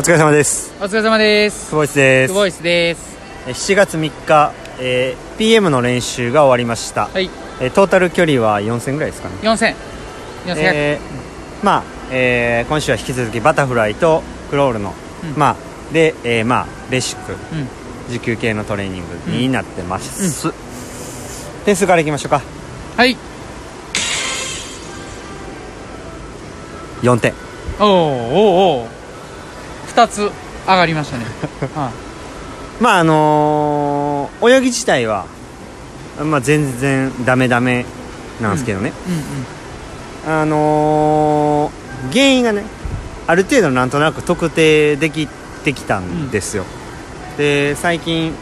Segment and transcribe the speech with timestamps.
[0.00, 0.72] お疲れ様です。
[0.80, 1.68] お疲れ様です。
[1.68, 2.28] 久保井です。
[2.28, 3.18] クボイスです。
[3.46, 7.28] え7月3日、えー PM の練習が終わりました、はい。
[7.60, 9.34] えートータル距離は4000ぐらいですかね。
[9.42, 9.74] 4000
[10.46, 15.38] 4100、えーまあ、えー今週は引き続きバタフライとクロールの、うん。
[15.38, 15.56] まあ
[15.92, 17.68] で、えーまあベーシックうん。
[18.10, 20.50] 持久系のトレーニングになってます、
[21.66, 22.40] 点数からいきましょうか。
[22.96, 23.18] はい。
[27.02, 27.34] 4点。
[27.78, 28.99] おーおーおー
[30.00, 30.30] 2つ
[30.66, 31.24] 上がりましたね。
[31.74, 31.90] は
[32.80, 35.26] まああのー泳ぎ自体は、
[36.24, 37.84] まあ、全然ダメダメ
[38.40, 38.92] なんですけどね、い
[40.26, 42.64] うんあのー原因がね
[43.26, 45.28] ある程度なんとなく特定でき
[45.64, 46.64] てきたんですよ、
[47.36, 48.32] で最近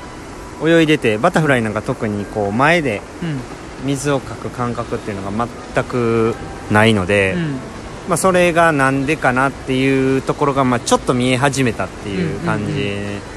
[0.64, 3.40] 泳いでてバタフライなんか特にこう前でうんうん。
[3.84, 6.34] 水をかく感覚っていうのが全く
[6.68, 7.60] ないので、うん
[8.08, 12.96] まあ、それがなんでかなっていうところがまあちょっと見え始めたっていう感じ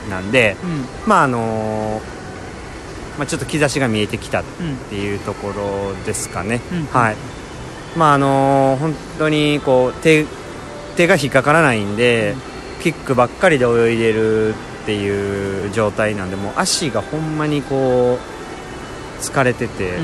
[0.09, 0.85] なんで、うん。
[1.05, 2.21] まああのー
[3.17, 7.15] まあ、ちょっと兆しが見えてきたっうんていうところですかね、うんはい。
[7.97, 10.25] まああのー本当にこう手
[10.95, 12.35] 手が引っかからないんで、
[12.81, 18.17] キックばっかりで泳いでるっていう状態なんでもう足がほんまにこ
[19.19, 19.99] う疲れてて、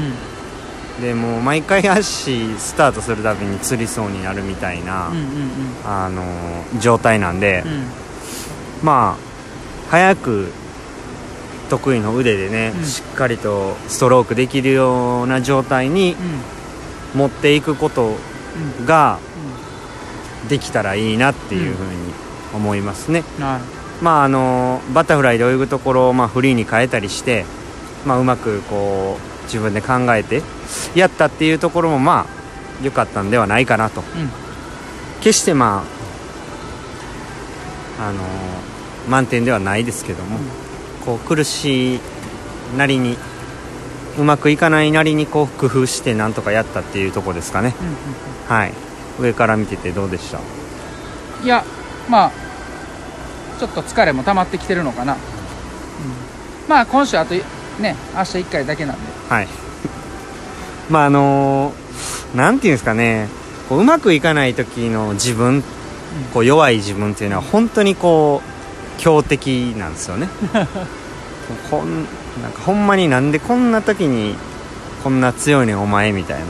[1.01, 5.29] でもう毎回足スタートするたびにつりそうになるみたいな、うんうんうん。
[5.85, 7.85] あのー状態なんで、うん。
[8.83, 10.51] まあ早く
[11.69, 12.83] 得意の腕でね、うん。
[12.85, 16.15] しっかりとストロークできるような状態に
[17.13, 17.19] うん。
[17.19, 18.15] 持っていくこと
[18.79, 18.85] うん。
[18.85, 19.19] が
[20.49, 22.13] できたらいいなっていうふうに
[22.53, 23.23] 思いますね、
[24.01, 27.45] まああのバタフライで泳ぐところを、まあ、フリーに変えたりして、
[28.05, 30.43] まあ、うまくこう自分で考えて
[30.93, 34.01] やったっていうところもまあ良かったんではないかなと。
[34.01, 34.29] うん。
[35.21, 35.83] 決してま
[37.99, 38.21] ああの
[39.09, 40.37] 満点ではないですけども、
[41.05, 41.99] こう苦しい
[42.77, 43.17] なりに
[44.19, 47.73] うまくいかないなりにこう工夫してなんとかやったっていうところですかね。
[47.79, 47.93] うんうん
[48.47, 48.73] はい。
[49.19, 50.37] 上から見ててどうでした？
[50.37, 50.41] う
[51.43, 51.63] んいや
[52.09, 52.31] まあ
[53.59, 55.19] ちょっと疲れも溜まってきてるのかな、うん。
[56.67, 57.33] まあ今週あと
[57.79, 59.01] ね明日1回だけなんで。
[59.29, 59.47] はい。
[60.89, 61.73] まああの
[62.35, 63.27] なんていうんですかね。
[63.69, 65.63] こううまくいかない時の自分
[66.33, 68.41] こう弱い自分っていうのは本当にこ
[68.97, 70.27] う強敵なんですよね。
[71.71, 72.05] ほん
[72.41, 74.35] なんかほんまになんでこんな時に
[75.03, 76.45] こんな強いねんお前みたいな。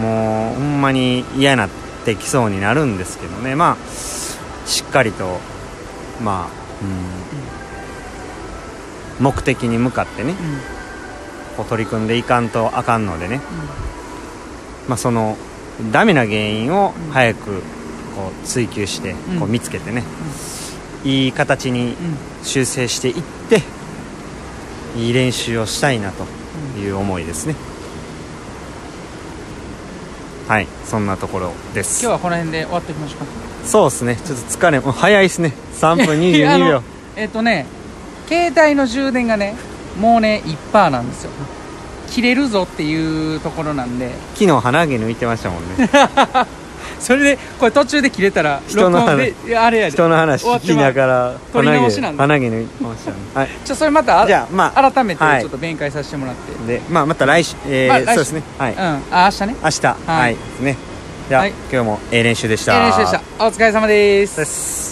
[0.00, 1.68] もうほんまに嫌なっ
[2.04, 3.54] てきそうになるんですけどね。
[3.54, 5.40] まあしっかりと
[6.22, 7.59] まあ、うん、
[9.20, 10.34] 目的に向かってね
[11.56, 13.40] こう取り組んでいかんとあかんのでね、
[14.88, 15.36] まあ、その
[15.92, 17.62] ダメな原因を早く
[18.16, 19.40] こう追求してうん。
[19.40, 20.02] こう見つけてね、
[21.04, 21.94] いい形に
[22.42, 23.62] 修正していって
[24.96, 26.24] いい練習をしたいなと
[26.78, 27.54] いう思いですね。
[30.48, 32.02] はいそんなところです。
[32.04, 33.26] 今日はこの辺で終わっておきましょうか。
[33.64, 34.16] そうですね。
[34.16, 35.52] ちょっと疲れ早いですね。
[35.80, 36.82] 3分いや あ22の秒
[37.16, 37.66] えっ、とね
[38.30, 39.56] 携帯の充電がね
[39.98, 40.42] もうね
[40.72, 41.32] 1%なんですよ。
[42.08, 44.12] 切れるぞっていうところなんで。
[44.34, 45.90] 昨日鼻毛抜いてましたもんね。
[47.00, 49.90] それでこれ途中で切れたら人の録音でいやあれやで。
[49.90, 53.16] 人の話聞きながら終わってま鼻毛抜いてましたね。
[53.34, 53.48] はい。
[53.64, 55.40] ちょそれまたあじゃあまあ改めてはい。
[55.40, 58.42] ちょっと弁解させてもらって、でまあまた来週、えーまあそうですね。
[58.58, 58.78] はい、うん。
[59.10, 59.56] あ明日ね。
[59.62, 59.86] 明日。
[60.06, 60.76] はい、ですね。
[61.28, 61.52] じゃあ、はい。
[61.72, 62.74] 今日もええ練習でした。
[62.74, 63.44] ええ練習でした。
[63.44, 64.36] お疲れ様です。
[64.36, 64.89] です